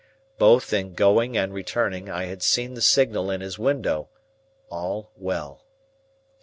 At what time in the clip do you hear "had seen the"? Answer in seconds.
2.23-2.81